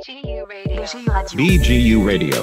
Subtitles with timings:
[0.00, 2.40] BGU Radio.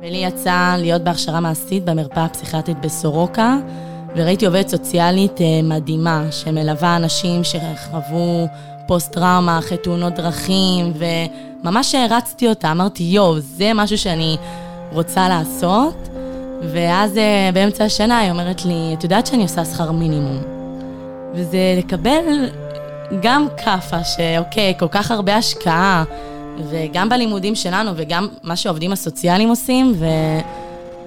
[0.00, 3.56] ולי יצא להיות בהכשרה מעשית במרפאה הפסיכיאטרית בסורוקה,
[4.16, 8.46] וראיתי עובדת סוציאלית אה, מדהימה, שמלווה אנשים שחוו
[8.86, 14.36] פוסט-טראומה אחרי תאונות דרכים, וממש הערצתי אותה, אמרתי, יואו, זה משהו שאני
[14.92, 16.08] רוצה לעשות.
[16.62, 20.42] ואז אה, באמצע השנה היא אומרת לי, את יודעת שאני עושה שכר מינימום.
[21.34, 22.50] וזה לקבל
[23.22, 26.04] גם כאפה, שאוקיי, כל כך הרבה השקעה,
[26.70, 30.06] וגם בלימודים שלנו, וגם מה שהעובדים הסוציאליים עושים, ו...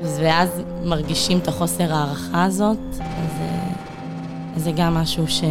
[0.04, 3.70] ואז מרגישים את החוסר הערכה הזאת, אז אה,
[4.56, 5.42] זה גם משהו ש...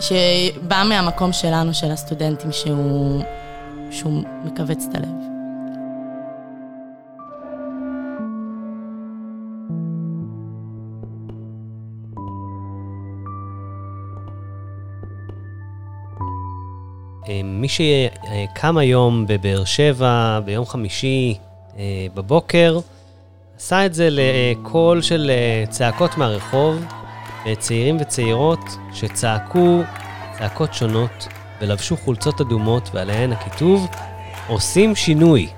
[0.00, 3.22] שבא מהמקום שלנו, של הסטודנטים, שהוא,
[3.90, 5.27] שהוא מכווץ את הלב.
[17.58, 21.38] מי שקם היום בבאר שבע ביום חמישי
[21.78, 22.78] אה, בבוקר,
[23.56, 26.84] עשה את זה לקול של אה, צעקות מהרחוב,
[27.58, 28.60] צעירים וצעירות
[28.92, 29.82] שצעקו
[30.38, 31.28] צעקות שונות
[31.60, 33.88] ולבשו חולצות אדומות ועליהן הכיתוב
[34.48, 35.48] עושים שינוי.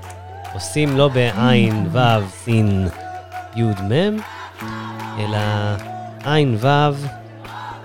[0.55, 1.99] עושים לא בעין, ו',
[2.45, 2.89] סין,
[3.57, 4.17] י', מ',
[5.19, 5.39] אלא
[6.25, 6.67] עין, ו',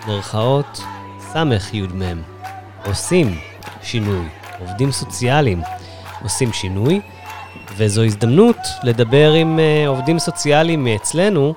[0.08, 0.82] מרכאות,
[1.20, 1.36] ס',
[1.74, 2.22] י', מ'.
[2.86, 3.38] עושים
[3.86, 4.26] שינוי.
[4.60, 5.62] עובדים סוציאליים
[6.24, 7.02] עושים שינוי,
[7.78, 11.54] וזו הזדמנות לדבר עם uh, עובדים סוציאליים מאצלנו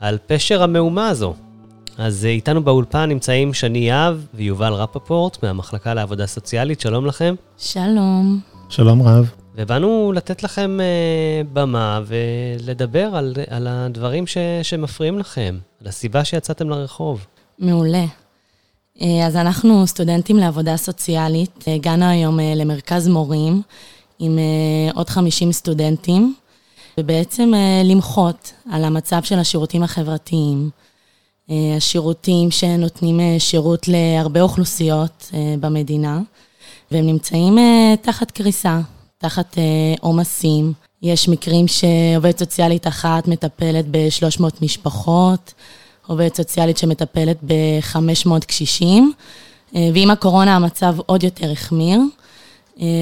[0.00, 1.34] על פשר המהומה הזו.
[1.98, 7.34] אז uh, איתנו באולפן נמצאים שני יהב ויובל רפפורט מהמחלקה לעבודה סוציאלית, שלום לכם.
[7.58, 8.40] שלום.
[8.68, 9.30] שלום רב.
[9.56, 16.68] ובאנו לתת לכם uh, במה ולדבר על, על הדברים ש, שמפריעים לכם, על הסיבה שיצאתם
[16.68, 17.26] לרחוב.
[17.58, 18.04] מעולה.
[19.00, 23.62] אז אנחנו סטודנטים לעבודה סוציאלית, הגענו היום למרכז מורים
[24.18, 24.38] עם
[24.94, 26.34] עוד 50 סטודנטים,
[27.00, 27.52] ובעצם
[27.84, 30.70] למחות על המצב של השירותים החברתיים,
[31.76, 36.20] השירותים שנותנים שירות להרבה אוכלוסיות במדינה,
[36.90, 37.58] והם נמצאים
[38.02, 38.80] תחת קריסה,
[39.18, 39.58] תחת
[40.00, 40.72] עומסים.
[41.02, 45.54] יש מקרים שעובדת סוציאלית אחת מטפלת ב-300 משפחות,
[46.06, 49.12] עובדת סוציאלית שמטפלת ב-500 קשישים,
[49.74, 52.00] ועם הקורונה המצב עוד יותר החמיר,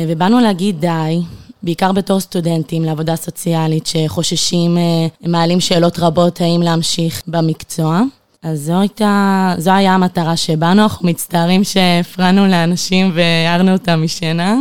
[0.09, 1.21] ובאנו להגיד די,
[1.63, 4.79] בעיקר בתור סטודנטים לעבודה סוציאלית שחוששים,
[5.27, 8.01] מעלים שאלות רבות האם להמשיך במקצוע.
[8.43, 14.57] אז זו הייתה, זו היה המטרה שבאנו, אנחנו מצטערים שהפרענו לאנשים והערנו אותם משינה,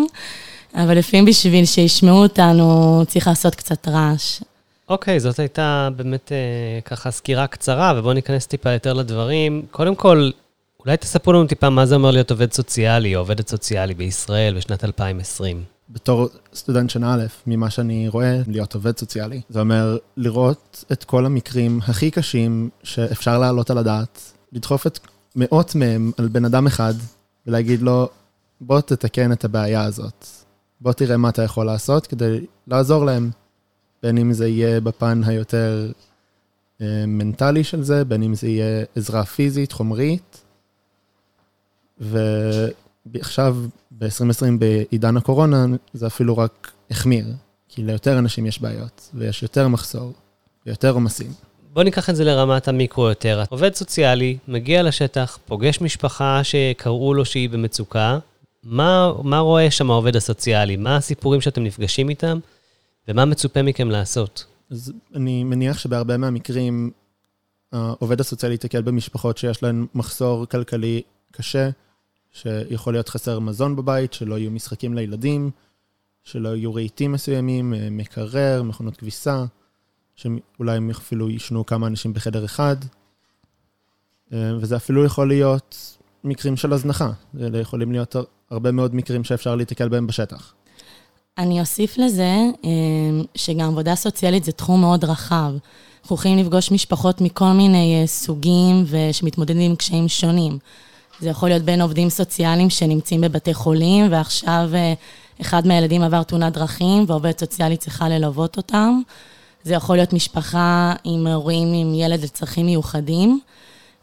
[0.76, 4.42] אבל לפעמים בשביל שישמעו אותנו צריך לעשות קצת רעש.
[4.92, 9.66] אוקיי, okay, זאת הייתה באמת אה, ככה סקירה קצרה, ובואו ניכנס טיפה יותר לדברים.
[9.72, 10.30] קודם כל,
[10.86, 14.84] אולי תספרו לנו טיפה מה זה אומר להיות עובד סוציאלי או עובדת סוציאלי בישראל בשנת
[14.84, 15.64] 2020.
[15.90, 21.26] בתור סטודנט שנה א', ממה שאני רואה, להיות עובד סוציאלי, זה אומר לראות את כל
[21.26, 25.00] המקרים הכי קשים שאפשר להעלות על הדעת, לדחוף את
[25.36, 26.94] מאות מהם על בן אדם אחד,
[27.48, 28.10] ולהגיד לו,
[28.62, 30.26] בוא תתקן את הבעיה הזאת.
[30.82, 33.30] בוא תראה מה אתה יכול לעשות כדי לעזור להם.
[34.04, 35.92] בין אם זה יהיה בפן היותר
[36.82, 40.42] אה, מנטלי של זה, בין אם זה יהיה עזרה פיזית, חומרית.
[43.06, 43.58] ועכשיו,
[43.92, 47.26] ב-2020, בעידן הקורונה, זה אפילו רק החמיר,
[47.70, 50.14] כי ליותר אנשים יש בעיות, ויש יותר מחסור,
[50.66, 51.32] ויותר עומסים.
[51.74, 53.44] בוא ניקח את זה לרמת המיקרו יותר.
[53.50, 58.20] עובד סוציאלי מגיע לשטח, פוגש משפחה שקראו לו שהיא במצוקה,
[58.64, 60.78] מה, מה רואה שם העובד הסוציאלי?
[60.78, 62.40] מה הסיפורים שאתם נפגשים איתם?
[63.08, 64.46] ומה מצופה מכם לעשות?
[64.70, 66.92] אז אני מניח שבהרבה מהמקרים,
[67.72, 71.02] העובד הסוציאלי ייתקל במשפחות שיש להן מחסור כלכלי
[71.32, 71.70] קשה,
[72.32, 75.52] שיכול להיות חסר מזון בבית, שלא יהיו משחקים לילדים,
[76.24, 79.46] שלא יהיו רהיטים מסוימים, מקרר, מכונות כביסה,
[80.16, 82.76] שאולי הם אפילו יישנו כמה אנשים בחדר אחד.
[84.32, 87.12] וזה אפילו יכול להיות מקרים של הזנחה.
[87.34, 88.16] זה יכולים להיות
[88.50, 90.54] הרבה מאוד מקרים שאפשר להתקל בהם בשטח.
[91.38, 95.54] אני אוסיף לזה אמ, שגם עבודה סוציאלית זה תחום מאוד רחב.
[96.02, 100.58] אנחנו יכולים לפגוש משפחות מכל מיני אה, סוגים ושמתמודדים עם קשיים שונים.
[101.20, 104.94] זה יכול להיות בין עובדים סוציאליים שנמצאים בבתי חולים, ועכשיו אה,
[105.42, 109.02] אחד מהילדים עבר תאונת דרכים, ועובדת סוציאלית צריכה ללוות אותם.
[109.64, 113.40] זה יכול להיות משפחה עם הורים עם ילד לצרכים מיוחדים,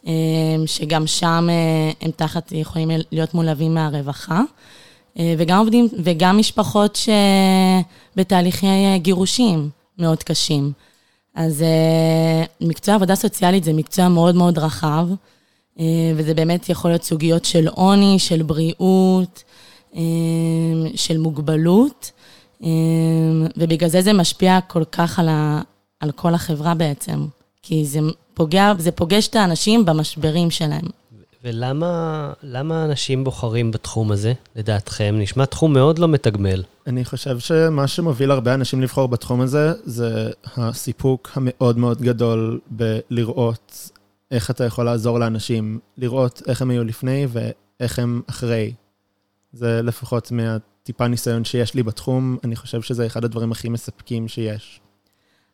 [0.07, 0.13] אמ,
[0.67, 4.41] שגם שם אה, הם תחת, יכולים להיות מולווים מהרווחה.
[5.19, 6.99] אה, וגם עובדים, וגם משפחות
[8.17, 8.67] שבתהליכי
[8.97, 10.73] גירושים מאוד קשים.
[11.35, 11.65] אז
[12.61, 15.09] מקצוע עבודה סוציאלית זה מקצוע מאוד מאוד רחב,
[16.17, 19.43] וזה באמת יכול להיות סוגיות של עוני, של בריאות,
[20.95, 22.13] של מוגבלות,
[23.57, 25.61] ובגלל זה זה משפיע כל כך על, ה,
[26.01, 27.27] על כל החברה בעצם,
[27.63, 28.01] כי זה
[28.35, 30.85] פוגע, זה פוגש את האנשים במשברים שלהם.
[31.45, 35.15] ולמה אנשים בוחרים בתחום הזה, לדעתכם?
[35.19, 36.63] נשמע תחום מאוד לא מתגמל.
[36.87, 43.91] אני חושב שמה שמוביל הרבה אנשים לבחור בתחום הזה, זה הסיפוק המאוד מאוד גדול בלראות
[44.31, 48.73] איך אתה יכול לעזור לאנשים, לראות איך הם היו לפני ואיך הם אחרי.
[49.53, 54.81] זה לפחות מהטיפה ניסיון שיש לי בתחום, אני חושב שזה אחד הדברים הכי מספקים שיש.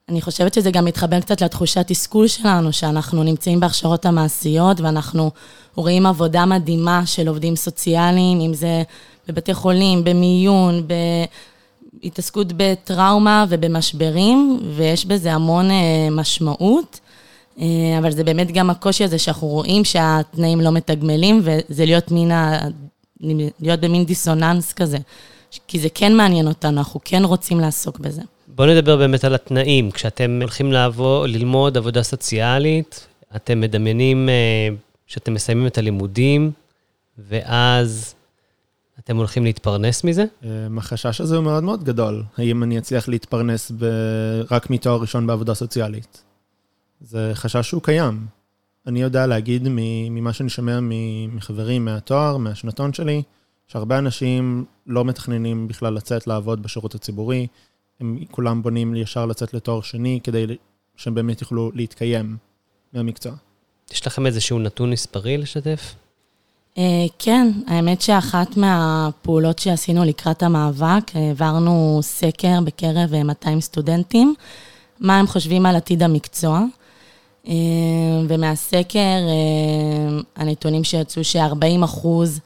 [0.08, 5.30] אני חושבת שזה גם מתחבר קצת לתחושת תסכול שלנו, שאנחנו נמצאים בהכשרות המעשיות ואנחנו
[5.74, 8.82] רואים עבודה מדהימה של עובדים סוציאליים, אם זה
[9.28, 10.86] בבתי חולים, במיון,
[12.02, 17.00] בהתעסקות בטראומה ובמשברים, ויש בזה המון אה, משמעות.
[17.60, 17.66] אה,
[17.98, 22.68] אבל זה באמת גם הקושי הזה שאנחנו רואים שהתנאים לא מתגמלים, וזה להיות, מין ה...
[23.60, 24.98] להיות במין דיסוננס כזה.
[25.68, 28.22] כי זה כן מעניין אותנו, אנחנו כן רוצים לעסוק בזה.
[28.48, 29.90] בואו נדבר באמת על התנאים.
[29.90, 33.06] כשאתם הולכים לעבור, ללמוד עבודה סוציאלית,
[33.36, 34.68] אתם מדמיינים אה,
[35.06, 36.50] שאתם מסיימים את הלימודים,
[37.18, 38.14] ואז
[38.98, 40.24] אתם הולכים להתפרנס מזה?
[40.44, 40.48] אה,
[40.78, 42.22] החשש הזה הוא מאוד מאוד גדול.
[42.36, 43.84] האם אני אצליח להתפרנס ב...
[44.50, 46.22] רק מתואר ראשון בעבודה סוציאלית?
[47.00, 48.26] זה חשש שהוא קיים.
[48.86, 49.62] אני יודע להגיד
[50.10, 50.78] ממה שאני שומע
[51.32, 53.22] מחברים מהתואר, מהשנתון שלי,
[53.68, 57.46] שהרבה אנשים לא מתכננים בכלל לצאת לעבוד בשירות הציבורי,
[58.00, 60.46] הם כולם בונים ישר לצאת לתואר שני, כדי
[60.96, 62.36] שהם באמת יוכלו להתקיים
[62.92, 63.32] מהמקצוע.
[63.92, 65.94] יש לכם איזשהו נתון מספרי לשתף?
[66.74, 66.78] Uh,
[67.18, 74.34] כן, האמת שאחת מהפעולות שעשינו לקראת המאבק, העברנו סקר בקרב 200 סטודנטים,
[75.00, 76.60] מה הם חושבים על עתיד המקצוע.
[77.44, 77.48] Uh,
[78.28, 82.40] ומהסקר, uh, הנתונים שיצאו ש-40 אחוז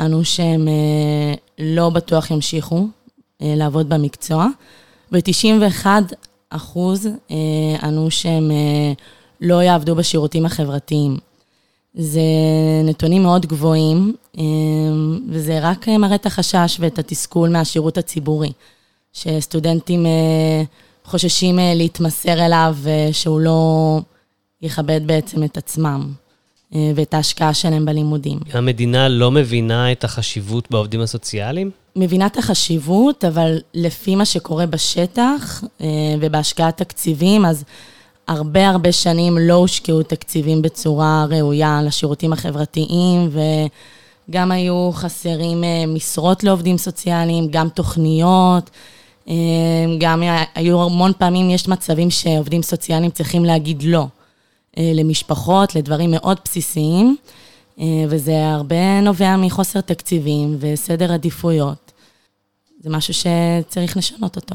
[0.00, 0.68] ענו שהם
[1.58, 2.86] לא בטוח ימשיכו
[3.40, 4.46] לעבוד במקצוע.
[5.12, 5.86] ו-91
[6.50, 7.36] אחוז אה,
[7.82, 8.92] ענו שהם אה,
[9.40, 11.16] לא יעבדו בשירותים החברתיים.
[11.94, 12.20] זה
[12.84, 14.42] נתונים מאוד גבוהים, אה,
[15.28, 18.52] וזה רק מראה את החשש ואת התסכול מהשירות הציבורי,
[19.12, 20.06] שסטודנטים
[21.04, 22.76] חוששים להתמסר אליו,
[23.12, 24.00] שהוא לא
[24.62, 26.12] יכבד בעצם את עצמם.
[26.72, 28.38] ואת ההשקעה שלהם בלימודים.
[28.52, 31.70] המדינה לא מבינה את החשיבות בעובדים הסוציאליים?
[31.96, 35.86] מבינה את החשיבות, אבל לפי מה שקורה בשטח אה,
[36.20, 37.64] ובהשקעת תקציבים, אז
[38.28, 43.30] הרבה הרבה שנים לא הושקעו תקציבים בצורה ראויה לשירותים החברתיים,
[44.28, 48.70] וגם היו חסרים אה, משרות לעובדים סוציאליים, גם תוכניות,
[49.28, 49.34] אה,
[49.98, 50.22] גם
[50.54, 54.06] היו המון פעמים, יש מצבים שעובדים סוציאליים צריכים להגיד לא
[54.76, 57.16] למשפחות, לדברים מאוד בסיסיים.
[57.80, 61.92] אה, וזה הרבה נובע מחוסר תקציבים וסדר עדיפויות.
[62.80, 64.54] זה משהו שצריך לשנות אותו.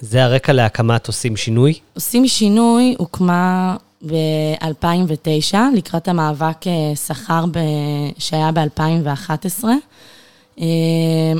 [0.00, 1.74] זה הרקע להקמת עושים שינוי?
[1.94, 3.76] עושים שינוי הוקמה
[4.06, 7.44] ב-2009, לקראת המאבק אה, שכר
[8.18, 9.64] שהיה ב-2011.
[10.60, 10.66] אה,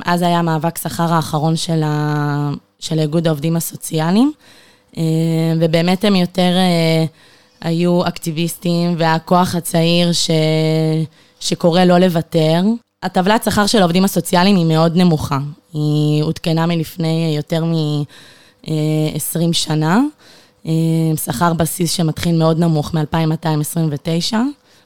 [0.05, 2.51] אז היה המאבק שכר האחרון של, ה...
[2.79, 4.33] של איגוד העובדים הסוציאליים,
[5.61, 6.53] ובאמת הם יותר
[7.61, 10.31] היו אקטיביסטים והכוח הצעיר ש...
[11.41, 12.63] שקורא לא לוותר.
[13.03, 15.39] הטבלת שכר של העובדים הסוציאליים היא מאוד נמוכה.
[15.73, 20.01] היא עודכנה מלפני יותר מ-20 שנה.
[21.25, 24.35] שכר בסיס שמתחיל מאוד נמוך מ-2229,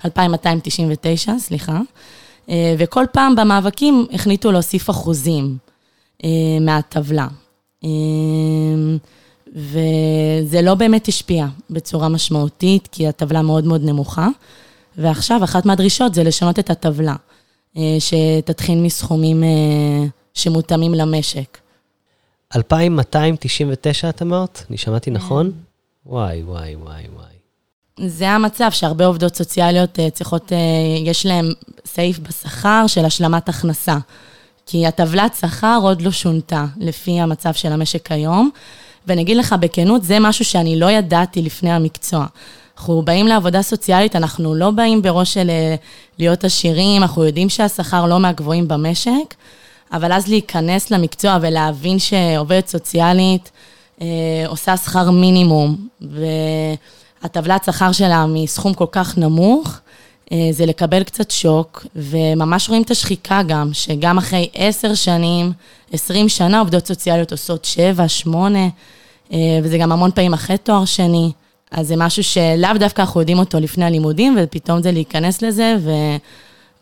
[0.04, 1.81] 2299, סליחה.
[2.78, 5.57] וכל פעם במאבקים החליטו להוסיף אחוזים
[6.61, 7.26] מהטבלה.
[9.54, 14.28] וזה לא באמת השפיע בצורה משמעותית, כי הטבלה מאוד מאוד נמוכה.
[14.99, 17.14] ועכשיו, אחת מהדרישות זה לשנות את הטבלה,
[17.76, 19.49] אה, שתתחיל מסכומים אה,
[20.34, 21.58] שמותאמים למשק.
[22.56, 24.62] 2,299 את אמרת?
[24.70, 25.16] אני שמעתי כן.
[25.16, 25.52] נכון?
[26.06, 28.08] וואי, וואי, וואי, וואי.
[28.11, 30.52] זה המצב שהרבה עובדות סוציאליות אה, צריכות,
[31.04, 31.52] יש להן
[31.87, 33.96] סעיף בשכר של השלמת הכנסה.
[34.66, 38.50] כי הטבלת שכר עוד לא שונתה לפי המצב של המשק היום.
[39.06, 42.26] ואני אגיד לך בכנות, זה משהו שאני לא ידעתי לפני המקצוע.
[42.76, 45.75] אנחנו באים לעבודה סוציאלית, אנחנו לא באים בראש של אה,
[46.18, 49.34] להיות עשירים, אנחנו יודעים שהשכר לא מהגבוהים במשק,
[49.92, 53.50] אבל אז להיכנס למקצוע ולהבין שעובדת סוציאלית
[54.00, 54.06] אה,
[54.46, 55.76] עושה שכר מינימום,
[57.20, 59.80] והטבלת שכר שלה מסכום כל כך נמוך,
[60.50, 65.52] זה לקבל קצת שוק, וממש רואים את השחיקה גם, שגם אחרי עשר שנים,
[65.93, 68.69] עשרים שנה, עובדות סוציאליות עושות שבע, שמונה,
[69.33, 71.33] אה, וזה גם המון פעמים אחרי תואר שני.
[71.71, 75.90] אז זה משהו שלאו דווקא אנחנו יודעים אותו לפני הלימודים, ופתאום זה להיכנס לזה, ו...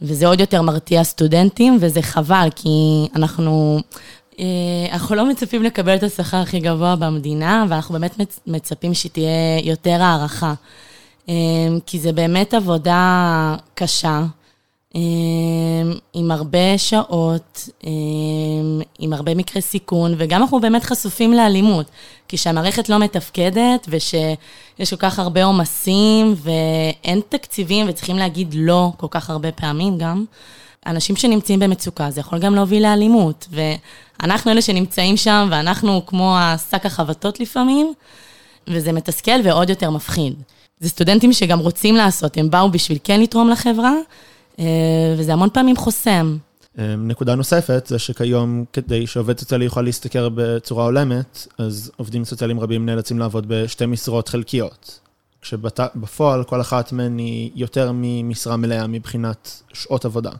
[0.02, 2.68] וזה עוד יותר מרתיע סטודנטים, וזה חבל, כי
[3.16, 3.80] אנחנו,
[4.40, 4.44] אה,
[4.92, 10.54] אנחנו לא מצפים לקבל את השכר הכי גבוה במדינה, ואנחנו באמת מצפים שתהיה יותר הערכה.
[11.28, 11.34] אה,
[11.86, 14.22] כי זה באמת עבודה קשה.
[14.94, 21.86] אמ, עם הרבה שעות, אמ, עם הרבה מקרי סיכון, וגם אנחנו באמת חשופים לאלימות,
[22.28, 29.06] כי כשהמערכת לא מתפקדת, ושיש כל כך הרבה עומסים, ואין תקציבים, וצריכים להגיד לא כל
[29.10, 30.24] כך הרבה פעמים גם,
[30.86, 36.86] אנשים שנמצאים במצוקה, זה יכול גם להוביל לאלימות, ואנחנו אלה שנמצאים שם, ואנחנו כמו השק
[36.86, 37.92] החבטות לפעמים,
[38.68, 40.34] וזה מתסכל ועוד יותר מפחיד.
[40.82, 43.94] זה סטודנטים שגם רוצים לעשות, הם באו בשביל כן לתרום לחברה,
[44.58, 44.64] אה,
[45.18, 46.36] וזה המון פעמים חוסם.
[46.78, 52.60] אה, נקודה נוספת זה שכיום, כדי שעובד סוציאלי יוכל להשתכר בצורה הולמת, אז עובדים סוציאליים
[52.60, 55.00] רבים נאלצים לעבוד בשתי משרות חלקיות.
[55.42, 60.30] כשבפועל כל אחת מהן היא יותר ממשרה מלאה מבחינת שעות עבודה.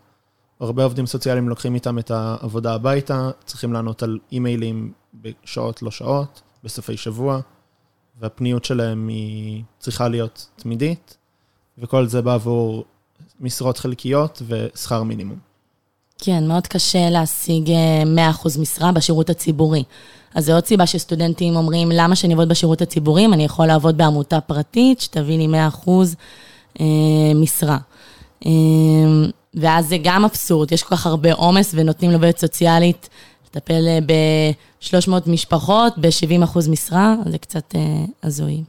[0.61, 6.43] הרבה עובדים סוציאליים לוקחים איתם את העבודה הביתה, צריכים לענות על אימיילים בשעות לא שעות,
[6.65, 7.41] בסופי שבוע,
[8.23, 11.17] והפניות שלהם היא צריכה להיות תמידית,
[11.79, 12.85] וכל זה בעבור
[13.41, 15.39] משרות חלקיות ושכר מינימום.
[16.19, 19.83] כן, מאוד קשה להשיג 100% אה, משרה בשירות הציבורי.
[20.35, 23.97] אז זו עוד סיבה שסטודנטים אומרים, למה שאני אעבוד בשירות הציבורי אם אני יכול לעבוד
[23.97, 25.47] בעמותה פרטית שתביא לי
[25.85, 25.89] 100%
[26.81, 26.85] אה,
[27.35, 27.79] משרה.
[28.47, 28.51] אה,
[29.55, 33.09] ואז זה גם אבסורד, יש כל כך הרבה עומס ונותנים לעובדת סוציאלית
[33.57, 37.75] לטפל ב-300 משפחות ב-70% משרה, זה קצת
[38.23, 38.65] הזוי.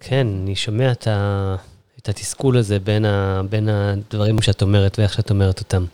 [0.00, 1.56] כן, אני שומע את ה...
[2.06, 5.84] את התסכול הזה בין, ה, בין הדברים שאת אומרת ואיך שאת אומרת אותם.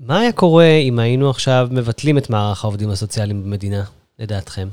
[0.00, 3.84] מה היה קורה אם היינו עכשיו מבטלים את מערך העובדים הסוציאליים במדינה,
[4.18, 4.68] לדעתכם?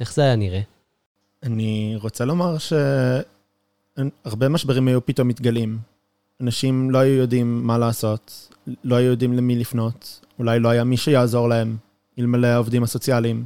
[0.00, 0.60] איך זה היה נראה?
[1.42, 5.78] אני רוצה לומר שהרבה משברים היו פתאום מתגלים.
[6.40, 8.48] אנשים לא היו יודעים מה לעשות,
[8.84, 11.76] לא היו יודעים למי לפנות, אולי לא היה מי שיעזור להם,
[12.18, 13.44] אלמלא העובדים הסוציאליים.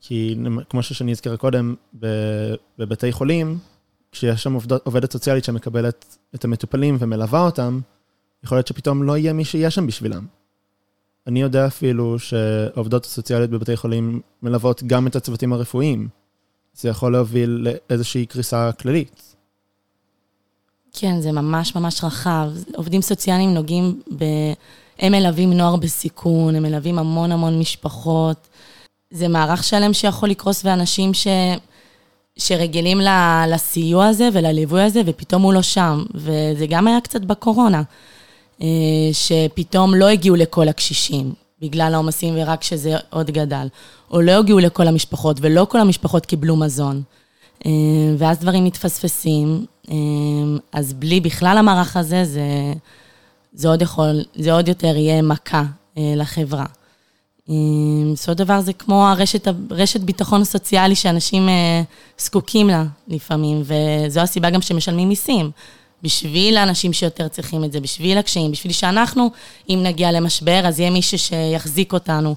[0.00, 0.36] כי
[0.70, 1.74] כמו שאני אזכר קודם,
[2.78, 3.58] בבתי חולים,
[4.12, 7.80] כשיש שם עובד, עובדת סוציאלית שמקבלת את המטופלים ומלווה אותם,
[8.44, 10.26] יכול להיות שפתאום לא יהיה מי שיהיה שם בשבילם.
[11.26, 16.08] אני יודע אפילו שעובדות הסוציאליות בבתי חולים מלוות גם את הצוותים הרפואיים.
[16.74, 19.36] זה יכול להוביל לאיזושהי קריסה כללית.
[20.92, 22.50] כן, זה ממש ממש רחב.
[22.74, 24.24] עובדים סוציאליים נוגעים ב...
[24.98, 28.48] הם מלווים נוער בסיכון, הם מלווים המון המון משפחות.
[29.10, 31.26] זה מערך שלם שיכול לקרוס, ואנשים ש...
[32.38, 33.00] שרגילים
[33.48, 36.04] לסיוע הזה ולליווי הזה, ופתאום הוא לא שם.
[36.14, 37.82] וזה גם היה קצת בקורונה,
[38.62, 38.66] אה,
[39.12, 43.66] שפתאום לא הגיעו לכל הקשישים, בגלל העומסים ורק שזה עוד גדל.
[44.10, 47.02] או לא הגיעו לכל המשפחות, ולא כל המשפחות קיבלו מזון.
[47.66, 47.70] אה,
[48.18, 49.66] ואז דברים מתפספסים.
[49.90, 49.94] אה,
[50.72, 52.42] אז בלי בכלל המערך הזה, זה,
[53.52, 55.62] זה עוד יכול, זה עוד יותר יהיה מכה
[55.96, 56.66] לחברה.
[58.12, 61.82] בסופו של דבר זה כמו הרשת, רשת ביטחון סוציאלי שאנשים אה,
[62.18, 65.50] זקוקים לה לפעמים, וזו הסיבה גם שמשלמים מיסים.
[66.02, 69.30] בשביל האנשים שיותר צריכים את זה, בשביל הקשיים, בשביל שאנחנו,
[69.68, 72.34] אם נגיע למשבר, אז יהיה מישהו שיחזיק אותנו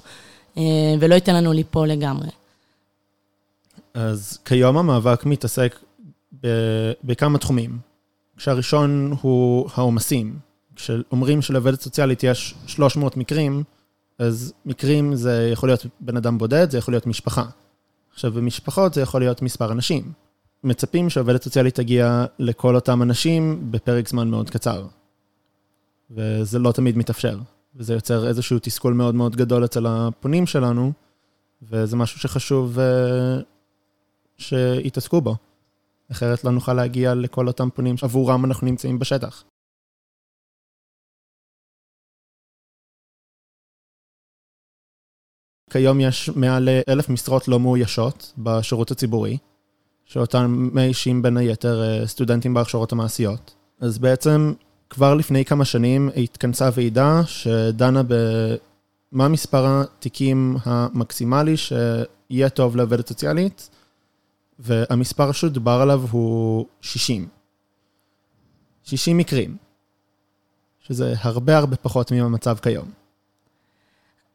[0.56, 0.62] אה,
[1.00, 2.28] ולא ייתן לנו ליפול לגמרי.
[3.94, 5.78] אז כיום המאבק מתעסק
[7.04, 7.78] בכמה תחומים.
[8.36, 10.49] כשהראשון הוא העומסים.
[10.76, 13.62] כשאומרים שלעובדת סוציאלית יש 300 מקרים,
[14.18, 17.44] אז מקרים זה יכול להיות בן אדם בודד, זה יכול להיות משפחה.
[18.12, 20.12] עכשיו, במשפחות זה יכול להיות מספר אנשים.
[20.64, 24.86] מצפים שעובדת סוציאלית תגיע לכל אותם אנשים בפרק זמן מאוד קצר.
[26.10, 27.38] וזה לא תמיד מתאפשר.
[27.76, 30.92] וזה יוצר איזשהו תסכול מאוד מאוד גדול אצל הפונים שלנו,
[31.62, 33.42] וזה משהו שחשוב uh,
[34.38, 35.36] שיתעסקו בו.
[36.12, 39.44] אחרת לא נוכל להגיע לכל אותם פונים שעבורם אנחנו נמצאים בשטח.
[45.70, 49.38] כיום יש מעל אלף משרות לא מאוישות בשירות הציבורי,
[50.04, 53.54] שאותן מאיישים בין היתר אה, סטודנטים בהכשרות המעשיות.
[53.80, 54.52] אז בעצם
[54.90, 63.70] כבר לפני כמה שנים התכנסה ועידה שדנה במה מספר התיקים המקסימלי שיהיה טוב לעובדת סוציאלית,
[64.58, 67.28] והמספר שדובר עליו הוא 60.
[68.84, 69.56] 60 מקרים,
[70.80, 72.99] שזה הרבה הרבה פחות מהמצב כיום.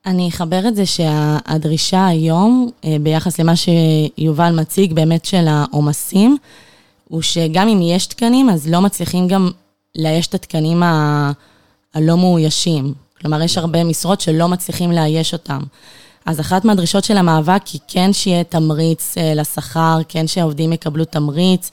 [0.05, 6.37] אני אחבר את זה שהדרישה היום, אה, ביחס למה שיובל מציג, באמת של העומסים,
[7.09, 9.51] הוא שגם אם יש תקנים, אז לא מצליחים גם
[9.95, 11.31] לאייש את התקנים ה...
[11.93, 12.93] הלא מאוישים.
[13.21, 15.61] כלומר, יש הרבה משרות שלא מצליחים לאייש אותם.
[16.25, 21.71] אז אחת מהדרישות של המאבק היא כן שיהיה תמריץ אה, לשכר, כן שהעובדים יקבלו תמריץ,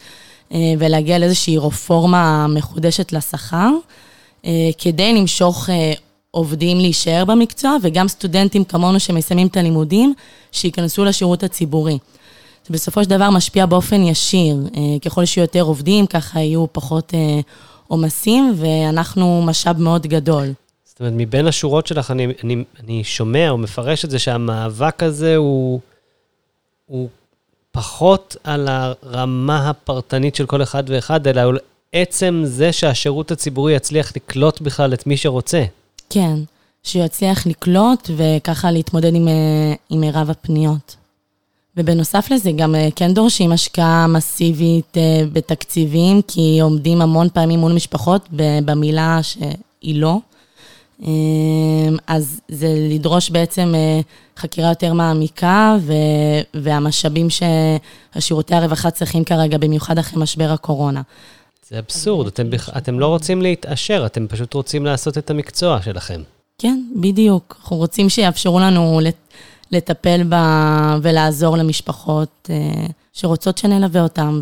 [0.53, 3.71] אה, ולהגיע לאיזושהי רפורמה מחודשת לשכר,
[4.79, 5.69] כדי למשוך
[6.35, 10.15] עובדים להישאר במקצוע, וגם סטודנטים כמונו שמסיימים את הלימודים,
[10.53, 11.99] שייכנסו לשירות הציבורי.
[12.67, 14.57] זה בסופו של דבר משפיע באופן ישיר.
[14.77, 17.41] אה, ככל שיהיו יותר עובדים, ככה יהיו פחות אה,
[17.89, 20.53] עומסים, ואנחנו משאב מאוד גדול.
[20.85, 25.37] זאת אומרת, מבין השורות שלך, אני, אני, אני שומע או מפרש את זה שהמאבק הזה
[25.37, 25.81] הוא,
[26.87, 27.09] הוא
[27.73, 31.59] פחות על הרמה הפרטנית של כל אחד ואחד, אלא על
[31.93, 35.65] עצם זה שהשירות הציבורי יצליח לקלוט בכלל את מי שרוצה.
[36.13, 36.39] כן,
[36.83, 40.97] שהוא יצליח לקלוט וככה להתמודד עם, אה, עם מירב הפניות.
[41.77, 47.73] ובנוסף לזה, גם אה, כן דורשים השקעה מסיבית אה, בתקציבים, כי עומדים המון פעמים מול
[47.73, 48.29] משפחות
[48.65, 50.19] במילה שהיא לא.
[52.07, 53.75] אז זה לדרוש בעצם
[54.37, 55.77] חקירה יותר מעמיקה,
[56.55, 61.03] והמשאבים שהשירותי הרווחה צריכים כרגע, במיוחד אחרי משבר הקורונה.
[61.73, 62.71] זה אבסורד, אתם, בכ...
[62.77, 66.23] אתם לא רוצים להתעשר, אתם פשוט רוצים לעשות את המקצוע שלכם.
[66.59, 67.57] כן, בדיוק.
[67.61, 69.01] אנחנו רוצים שיאפשרו לנו
[69.71, 70.35] לטפל ב...
[71.03, 74.41] ולעזור למשפחות אה, שרוצות שנלווה אותן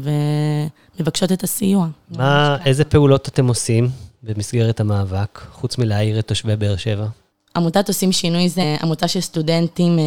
[0.98, 1.86] ומבקשות את הסיוע.
[2.10, 3.88] מה, איזה פעולות אתם עושים
[4.22, 7.06] במסגרת המאבק, חוץ מלהעיר את תושבי באר שבע?
[7.56, 10.04] עמותת עושים שינוי זה עמותה של סטודנטים אה,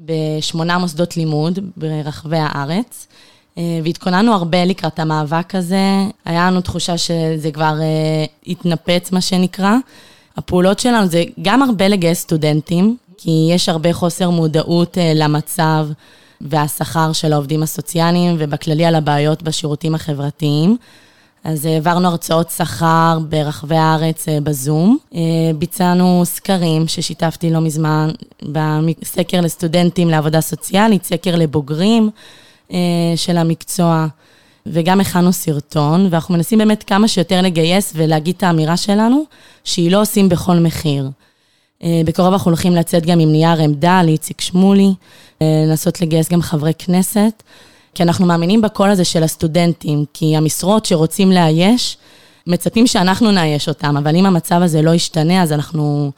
[0.00, 3.06] בשמונה מוסדות לימוד ברחבי הארץ.
[3.58, 6.04] אה, והתכוננו הרבה לקראת המאבק הזה.
[6.24, 9.76] היה לנו תחושה שזה כבר uh, התנפץ, מה שנקרא.
[10.36, 15.86] הפעולות שלנו זה גם הרבה לגייס סטודנטים, כי יש הרבה חוסר מודעות uh, למצב
[16.40, 20.76] והשכר של העובדים הסוציאליים, ובכללי על הבעיות בשירותים החברתיים.
[21.44, 24.98] אז העברנו הרצאות שכר ברחבי הארץ בזום.
[25.58, 28.10] ביצענו סקרים ששיתפתי לא מזמן,
[28.42, 32.10] בסקר לסטודנטים לעבודה סוציאלית, סקר לבוגרים.
[32.72, 32.76] אה,
[33.16, 34.06] של המקצוע,
[34.66, 39.24] וגם הכנו סרטון, ואנחנו מנסים באמת כמה שיותר לגייס ולהגיד את האמירה שלנו,
[39.64, 41.10] שהיא לא עושים בכל מחיר.
[41.82, 44.94] אה, בקרוב אנחנו הולכים לצאת גם עם נייר עמדה לאיציק שמולי,
[45.42, 47.42] אה, לנסות לגייס גם חברי כנסת,
[47.94, 51.96] כי אנחנו מאמינים בקול הזה של הסטודנטים, כי המשרות שרוצים לאייש,
[52.46, 56.12] מצפים שאנחנו נאייש אותם, אבל אם המצב הזה לא ישתנה, אז אנחנו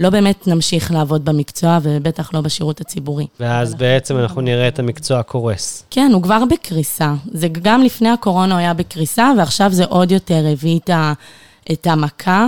[0.00, 3.26] לא באמת נמשיך לעבוד במקצוע, ובטח לא בשירות הציבורי.
[3.40, 5.84] ואז בעצם אנחנו נראה את המקצוע קורס.
[5.90, 7.14] כן, הוא כבר בקריסה.
[7.32, 10.80] זה גם לפני הקורונה היה בקריסה, ועכשיו זה עוד יותר הביא
[11.72, 12.46] את המכה.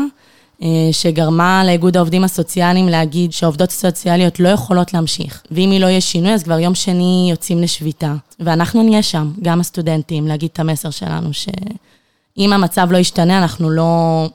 [0.63, 5.43] אה, שגרמה לאיגוד העובדים הסוציאליים להגיד שהעובדות הסוציאליות לא יכולות להמשיך.
[5.51, 8.15] ואם היא לא יהיה שינוי, אז כבר יום שני יוצאים לשביתה.
[8.41, 14.27] ואנחנו נהיה שם, גם הסטודנטים, להגיד את המסר שלנו, שאם המצב לא ישתנה, אנחנו לא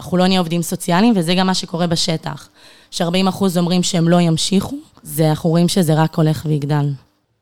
[0.00, 2.48] אנחנו לא נהיה עובדים סוציאליים, וזה גם מה שקורה בשטח.
[2.90, 6.86] ש-40 אחוז אומרים שהם לא ימשיכו, זה, אנחנו רואים שזה רק הולך ויגדל.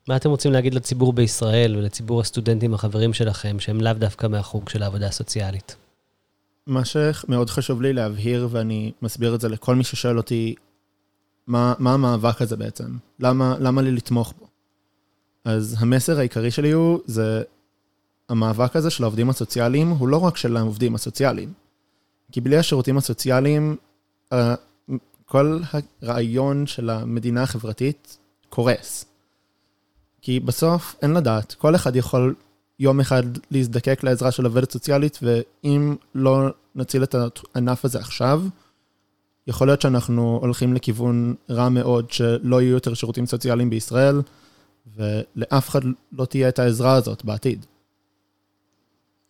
[0.09, 4.83] מה אתם רוצים להגיד לציבור בישראל ולציבור הסטודנטים החברים שלכם, שהם לאו דווקא מהחוג של
[4.83, 5.77] העבודה הסוציאלית?
[6.67, 10.55] מה שמאוד חשוב לי להבהיר, ואני מסביר את זה לכל מי ששואל אותי,
[11.47, 12.97] מה, מה המאבק הזה בעצם?
[13.21, 14.47] למה, למה לי לתמוך בו?
[15.45, 17.43] אז המסר העיקרי שלי הוא, זה
[18.29, 21.53] המאבק הזה של העובדים הסוציאליים, הוא לא רק של העובדים הסוציאליים.
[22.33, 23.77] כי בלי השירותים הסוציאליים,
[24.33, 24.55] אה,
[25.29, 25.61] כל
[26.03, 29.05] הרעיון של המדינה החברתית קורס.
[30.23, 32.35] כי בסוף אין לדעת, כל אחד יכול
[32.79, 37.14] יום אחד להזדקק לעזרה של עובדת סוציאלית, ואם לא נציל את
[37.55, 38.43] הענף הזה עכשיו,
[39.47, 44.23] יכול להיות שאנחנו הולכים לכיוון רע מאוד, שלא יהיו יותר שירותים סוציאליים בישראל,
[44.97, 45.81] ולאף אחד
[46.12, 47.67] לא תהיה את העזרה הזאת בעתיד.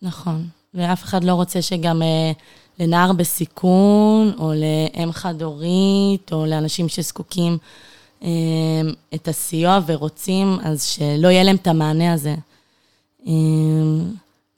[0.01, 2.31] נכון, ואף אחד לא רוצה שגם אה,
[2.79, 7.57] לנער בסיכון, או לאם חד-הורית, או לאנשים שזקוקים
[8.23, 8.29] אה,
[9.15, 12.35] את הסיוע ורוצים, אז שלא יהיה להם את המענה הזה.
[13.27, 13.33] אה,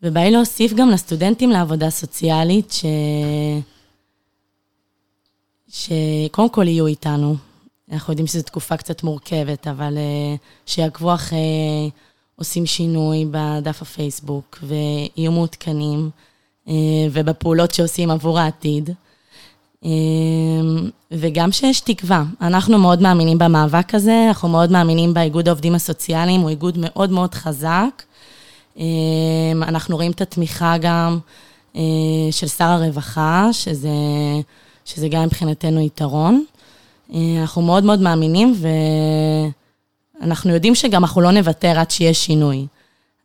[0.03, 2.85] ובא לי להוסיף גם לסטודנטים לעבודה סוציאלית, ש...
[5.69, 7.35] שקודם כל יהיו איתנו.
[7.91, 11.89] אנחנו יודעים שזו תקופה קצת מורכבת, אבל uh, שיעקבו אחרי
[12.35, 16.09] עושים שינוי בדף הפייסבוק ויהיו מעודכנים.
[16.67, 16.73] אה,
[17.11, 18.89] ובפעולות שעושים עבור העתיד.
[19.85, 19.89] אה,
[21.11, 22.23] וגם שיש תקווה.
[22.41, 27.33] אנחנו מאוד מאמינים במאבק הזה, אנחנו מאוד מאמינים באיגוד העובדים הסוציאליים, הוא איגוד מאוד מאוד
[27.33, 28.03] חזק.
[28.79, 28.83] אה,
[29.61, 31.19] אנחנו רואים את התמיכה גם
[32.31, 33.89] של שר הרווחה, שזה,
[34.85, 36.43] שזה גם מבחינתנו יתרון.
[37.41, 38.53] אנחנו מאוד מאוד מאמינים,
[40.21, 42.65] ואנחנו יודעים שגם אנחנו לא נוותר עד שיהיה שינוי.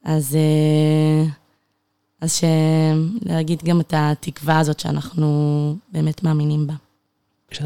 [0.05, 0.37] אז
[2.27, 2.45] אז ש...
[3.23, 6.75] להגיד גם את התקווה הזאת שאנחנו באמת מאמינים בה.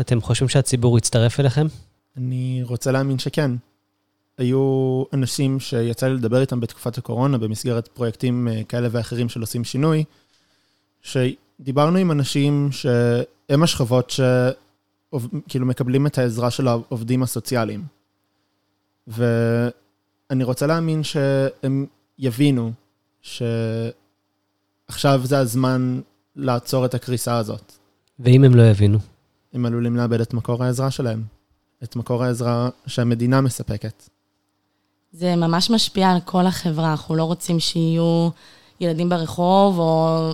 [0.00, 1.66] אתם חושבים שהציבור יצטרף אליכם?
[2.16, 3.50] אני רוצה להאמין שכן.
[4.38, 9.64] היו אנשים שיצא לי לדבר איתם בתקופת הקורונה במסגרת פרויקטים אה, כאלה ואחרים של עושים
[9.64, 10.04] שינוי,
[11.02, 17.84] שדיברנו עם אנשים שהם השכבות שכאילו מקבלים את העזרה של העובדים הסוציאליים.
[19.06, 21.86] ואני רוצה להאמין שהם
[22.18, 22.72] יבינו
[24.90, 26.00] שעכשיו זה הזמן
[26.36, 27.72] לעצור את הקריסה הזאת.
[28.18, 28.98] ואם הם לא יבינו?
[29.54, 31.22] הם עלולים לאבד את מקור העזרה שלהם,
[31.82, 34.08] את מקור העזרה שהמדינה מספקת.
[35.12, 38.28] זה ממש משפיע על כל החברה, אנחנו לא רוצים שיהיו
[38.80, 40.30] ילדים ברחוב, או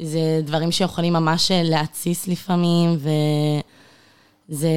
[0.00, 2.98] זה דברים שיכולים ממש להתסיס לפעמים,
[4.48, 4.68] וזה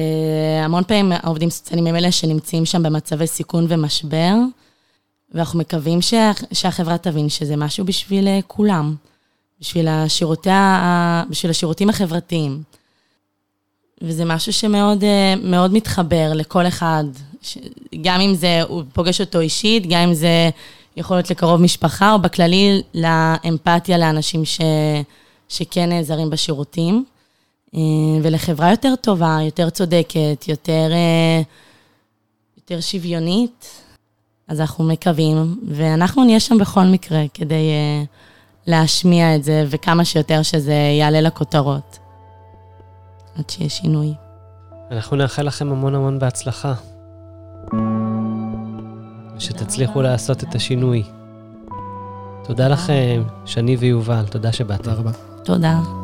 [0.64, 4.34] המון פעמים העובדים הסוציאליים הם אלה שנמצאים שם במצבי סיכון ומשבר,
[5.34, 8.94] ואנחנו מקווים שה, שהחברה תבין שזה משהו בשביל כולם,
[9.60, 10.50] בשביל, השירותי,
[11.30, 12.62] בשביל השירותים החברתיים.
[14.02, 15.04] וזה משהו שמאוד
[15.42, 17.04] מאוד מתחבר לכל אחד,
[18.02, 20.50] גם אם זה, הוא פוגש אותו אישית, גם אם זה
[20.96, 24.60] יכול להיות לקרוב משפחה, או בכללי לאמפתיה לאנשים ש,
[25.48, 27.04] שכן נעזרים בשירותים.
[27.74, 27.80] אה,
[28.22, 31.42] ולחברה יותר טובה, יותר צודקת, יותר, אה,
[32.56, 33.80] יותר שוויונית.
[34.48, 38.04] אז אנחנו מקווים, ואנחנו נהיה שם בכל מקרה כדי אה,
[38.66, 41.98] להשמיע את זה, וכמה שיותר שזה יעלה לכותרות.
[43.38, 44.14] עד שיהיה שינוי.
[44.90, 46.74] אנחנו נאחל לכם המון המון בהצלחה.
[49.36, 51.02] ושתצליחו לעשות את השינוי.
[52.44, 54.82] תודה לכם, שני ויובל, תודה שבאתם.
[54.82, 55.10] תודה רבה.
[55.44, 56.03] תודה.